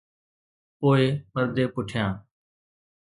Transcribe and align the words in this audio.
پوءِ 0.79 1.03
پردي 1.31 1.65
پٺيان. 1.73 2.13